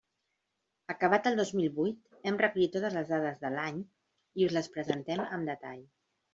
[0.93, 3.79] Acabat el dos mil vuit hem recollit totes les dades de l'any
[4.41, 5.89] i us les presentem amb detall.